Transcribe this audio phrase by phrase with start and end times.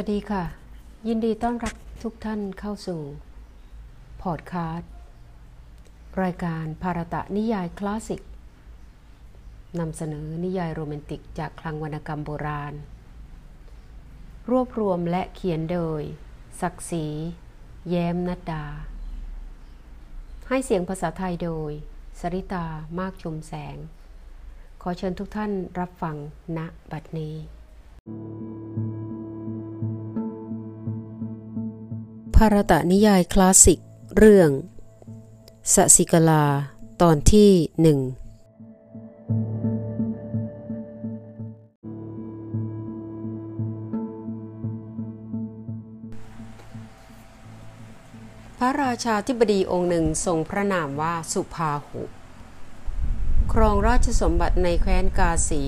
[0.00, 0.44] วัสดีค่ะ
[1.08, 3.00] ยินดีต้อนรับทุกท่านเข้าสู่
[4.22, 4.90] พอดคาสต์
[6.22, 8.20] รายการภารตะนิยายคลาสสิก
[9.78, 12.74] นำเสนอนิยายโรแมนติกจากคลังวรรณกรรมโบราณ
[14.50, 16.02] รวบรวมและเขียนโดย
[16.60, 17.06] ศักดิ์ศรี
[17.90, 18.64] แย้มนัดดา
[20.48, 21.70] ให้เสียงภาษาไทยโดย
[22.20, 22.66] สริตา
[22.98, 23.76] มากชมแสง
[24.82, 26.16] ขอเชิญทุกท่านรับฟัง
[26.56, 26.58] ณ
[26.90, 28.55] บัดนี้
[32.42, 33.78] ภารตะนิยายคลาสสิก
[34.16, 34.50] เรื่อง
[35.74, 36.44] สสิกลา
[37.02, 37.50] ตอนที่
[37.82, 37.98] หนึ่ง
[48.58, 52.02] พระราชาธิบดีองค์หนึ่งทรงพระนามว่าสุภาหุ
[53.52, 55.64] ครองราชสมบัติในแคว้นกาสี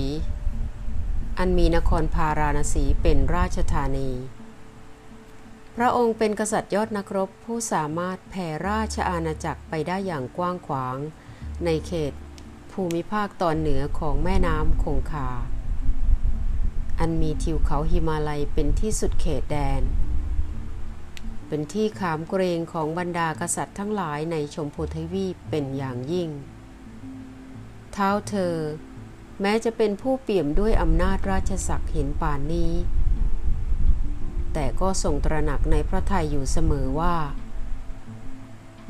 [1.39, 4.11] อันมีนครพาราณสีเป็นราชธานี
[5.81, 10.97] พระองค์เป็นกษัตริย์ยอดนักรบผู้สามารถแผ่ราชอาณาจักรไปได้อย่างกว้างขวาง
[11.65, 12.13] ในเขต
[12.73, 15.31] ภูมิภาคตอนเหนือของแม่น้ำคงคา
[16.99, 19.83] อันมีทิวเขาหิมาลัยเป็นที่สุดเขตแดน
[21.49, 26.29] เป็นที่ขามเกรงของบรรดากษัตริย์ทั้งหลายในชมพูทวีปเป็นอย่างยิ่ง
[27.93, 28.57] เท้าเธอ
[29.41, 32.73] แม้จะเป็นผู้เปี่ยมด้วยอำนาจราชศักดิ์เห็นป่านนี้
[34.61, 37.17] แต่ก็ทรงตระหนักในพระทัยอยู่เสมอว่า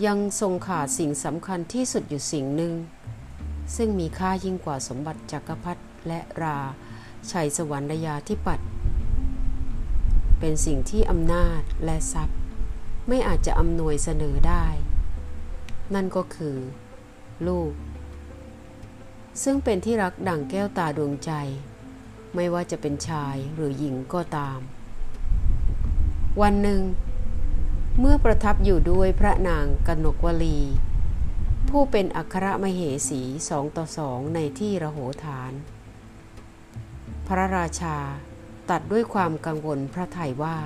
[0.07, 2.73] ยังทรงขาดสิ่งสำคัญที่สุดอยู่สิ่งหนึ่ง
[3.77, 6.59] ซึ่งมีค่ายิ่งกว่าสมบัติจักรพรรดิและรา
[7.31, 8.69] ชัยสวรรยาธิปัตย์
[10.41, 12.39] เป็นสิ่งที่อำนาจและทรัพย์
[13.09, 14.67] ไม่อาจจะอำนวยเสนอได้
[15.95, 16.57] นั่นก็คือ
[17.47, 17.73] ลูก
[19.43, 21.33] ซึ่งเป็นที่รักดั่งแก้วตาดวงใจ
[22.35, 24.61] ไม่ว่าจะเป็นชายหรือหญิงก็ตาม
[26.43, 26.83] วันหนึ่ง
[27.99, 30.59] เมื่อประทับอยู่ด้วยพระนางกนกวลี
[31.69, 35.53] ผู้เป็นอัครมเหสีสองต่อสองในที่ระโหฐาน
[37.27, 37.97] พระราชา
[38.71, 40.57] ตัดด้วยความกังวลพระไทยว่า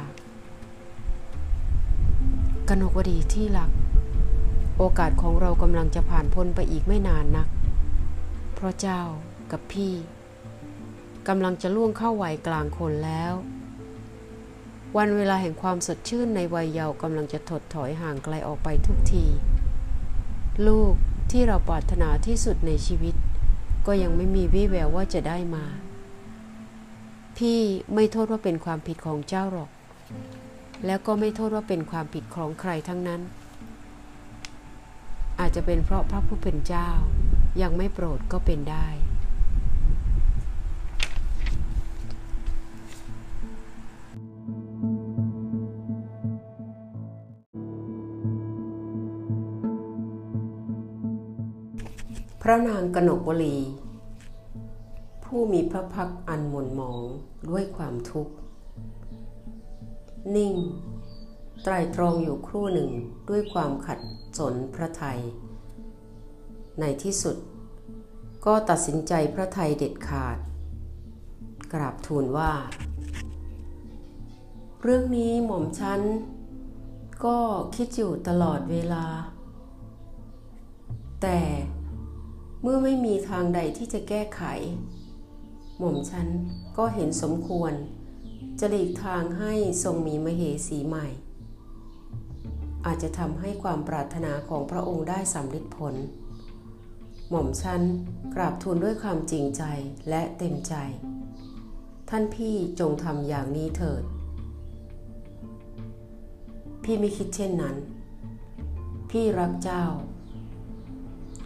[2.68, 3.70] กนกวดีที่รัก
[4.78, 7.48] โอกาสของเรากำลังจะผ่านพ้นไปอีกไม่นานนัก
[8.54, 9.02] เพราะเจ้า
[9.52, 9.94] กับพี่
[11.28, 13.32] กำลังจะล่วงเข้าวัยกลางคนแล้ว
[14.98, 19.24] วันเวลาแห่งความสดชื่นในวัยเยาว์กำลังจะถดถอยห่างไกลออกไปทุกที
[20.66, 20.92] ลูก
[21.30, 23.14] ที่เราปรารถนาที่สุดในชีวิต
[23.86, 25.64] ก็ยังไม่มีวี่แววว่าจะได้มา
[27.36, 27.60] พี่
[27.94, 29.70] ไม่โทษว่าเป็นความผิดของเจ้าหรอก
[30.86, 33.20] แล้วก็ไม่โทษว่าเป็นความผิดของใครทั้งนั้น
[35.40, 36.88] อาจจะเป็นเพราะพระผู้เป็นเจ้า
[37.62, 38.88] ยังไม่โปรดก็เป็นได้
[52.44, 53.58] พระนางกนกวลี
[55.24, 57.00] ผู้มีพระพักอันหม่นหมอง
[57.50, 58.34] ด้วยความทุกข์
[60.36, 60.54] นิ่ง
[61.62, 62.90] ไตรตรองอยู่ครู่หนึ่ง
[63.30, 64.00] ด้วยความขัด
[64.38, 65.20] สนพระไทย
[66.80, 67.36] ในที่สุด
[68.46, 70.38] ก็ตัดสินใจพระไทยเด็ดขาด
[71.72, 72.52] กราบทูลว่า
[74.82, 76.00] เรื่องนี้หม่อมฉัน
[77.24, 77.38] ก็
[77.76, 79.06] คิดอยู่ตลอดเวลา
[81.22, 81.38] แต่
[82.64, 84.42] เมื่อไม่มีทางใดที่จะแก้ไข
[85.78, 86.28] หม่อมฉัน
[86.78, 87.72] ก็เห็นสมควร
[88.60, 89.52] จะหลีกทางให้
[89.84, 91.06] ทรงมีมเหสีใหม่
[92.86, 95.94] อาจจะทำให้ความปรารถนาของพระองค์ได้สำเร็จผล
[97.30, 97.82] หม่อมฉัน
[98.34, 99.62] กราบทูลด้วยความจริงใจ
[100.08, 100.74] และเต็มใจ
[102.08, 104.02] ท่านพี่จงทำอย่างนี้เถิด
[106.84, 107.76] พี่ไม่คิดเช่นนั้น
[109.10, 109.84] พี่รักเจ้า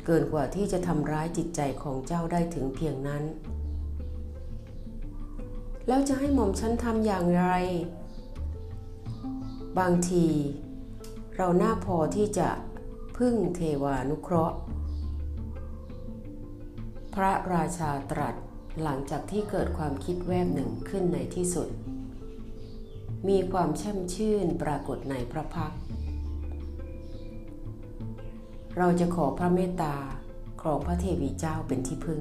[0.06, 3.25] เกินกว่าที่จะทำร้ายจิตใจของเจ้าได้ถึงเพียงนั้น
[5.89, 7.47] แล้วจะให้หม่อมฉันทำอย่างไร
[9.79, 10.26] บางที
[11.37, 12.49] เราหน้าพอที่จะ
[13.19, 14.56] พึ่งเทวานุเคราะห์
[17.14, 18.35] พระราชาตรัส
[18.82, 21.69] หลังจากที่เกิดความคิดแวบหนึ่งขึ้นในที่สุด
[23.29, 25.81] มีความแช่มชื่นปรากฏในพระพักตร์
[28.81, 29.94] เราจะขอพระเมตตา
[30.61, 32.20] ครองพระเทวีเจ้าเป็นที่พึ่ง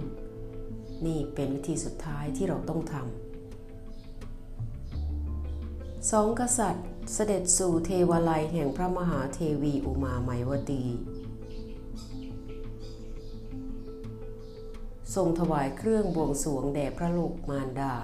[1.06, 10.84] นี่เป็นวิธีสุดท้ายที่เราต้องทำสองกษัตริย์เสด็จสู่เทวาลัยแห่งพระมหาเทวีอุมาไมยวตี
[15.16, 17.96] ทรงถวายเครื่องบวงสรวงแด่พระโลกมารดา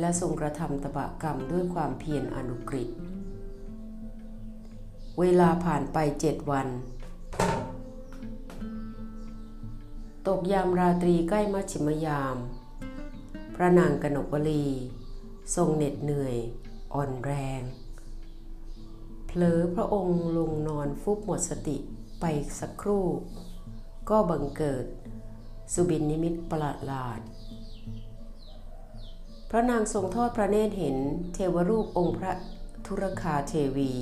[0.00, 2.88] และทรงกระทำตบะกรรมด้วยความเพียรอนุกฤษ
[5.18, 6.68] เวลาผ่านไปเจ็ดวัน
[10.28, 12.36] ตกยามราตรีใกล้มัชชิมยาม
[13.54, 14.66] พระนางกนกวลี
[15.54, 16.36] ทรงเหน็ดเหนื่อย
[16.94, 17.62] อ่อนแรง
[19.26, 21.76] เผลอพระองค์ลงนอนฟุบหมดสติ
[22.20, 22.24] ไป
[22.60, 23.06] สักครู่
[24.10, 24.86] ก็บังเกิด
[25.72, 27.20] สุบินนิมิตประหลาด
[29.50, 30.96] พระนางทรงทอดพระเนตรเห็น
[31.34, 32.32] เทวรูปองค์พระ
[32.86, 33.94] ธุรคาเทวี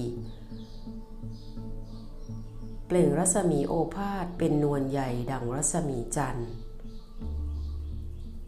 [2.90, 6.50] เปล่งรัศมีโอภาษเป็นนวลใหญ่ดังรัศมีจันทร์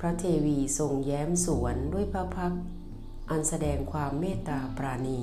[0.00, 2.54] พระเทวีทรงแย้มสวนด้วยพระพัก
[3.31, 5.20] อันแสดงความเมตตาปราณี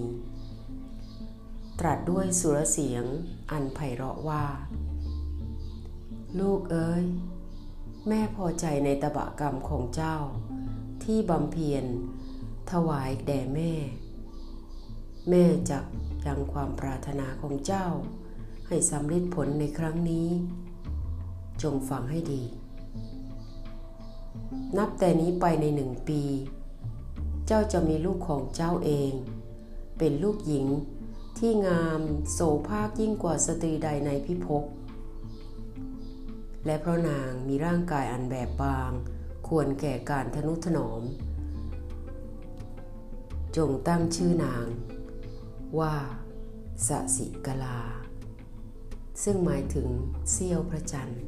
[1.79, 3.05] ตรัสด้วยสุรเสียง
[3.51, 4.45] อันไพเราะว่า
[6.39, 7.05] ลูกเอ้ย
[8.07, 10.17] แม่พอใจในตบะกรรมของเจ้า
[11.03, 11.85] ที่บำเพ็ญ
[12.71, 13.73] ถวายแด่แม่
[15.29, 15.85] แม่จัก
[16.25, 17.87] ยังความปรารถนาของเจ้า
[18.67, 20.29] ให้สำเร็จผลในครั้งนี้
[21.63, 22.43] จงฟังให้ดี
[24.77, 26.21] นับแต่นี้ไปในหนึ่งปี
[27.47, 29.11] เจ้าจะมีลูกของเจ้าเอง
[29.97, 30.65] เป็นลูกหญิง
[31.37, 32.01] ที่งาม
[32.33, 34.63] โสภาคยิ่งกว่าสตรีใดในพิภพ
[36.65, 38.91] และเพราะนางมีร่างกายอันแบบบาง
[39.47, 41.01] ควรแก่การทนุถนอม
[43.57, 44.65] จงตั้งชื่อนาง
[45.79, 45.95] ว่า
[46.87, 47.79] สสิกลา
[49.23, 49.87] ซึ่งหมายถึง
[50.31, 51.21] เสี้ยวพระจันทร์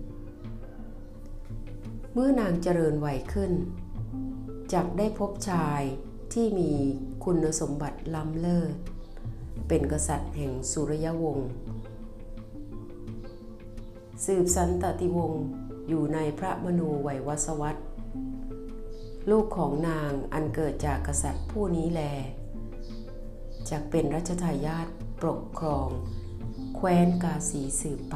[2.14, 3.52] เมื่อนางเจริญวัยขึ้น
[4.74, 5.82] จักได้พบชาย
[6.34, 6.72] ที่มี
[7.24, 8.74] คุณสมบัติล้ำเลิศ
[9.68, 11.50] เป็นกษัตริย์แห่งสุริยวงศ์
[14.26, 15.46] สืบสันตติวงศ์
[15.88, 17.78] อยู่ในพระมนูไวยวัสวัต
[19.30, 22.02] ลูกของนางอันเกิดจากกษัตริย์ผู้นี้แล
[23.70, 24.88] จากเป็นรัชทายาท
[25.22, 25.88] ปกครอง
[26.82, 28.16] แคว้นกาสีสืบไป